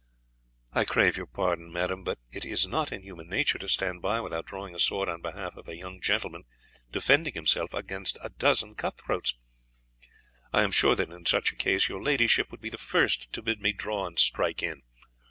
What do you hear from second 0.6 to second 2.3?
"I crave your pardon, madam, but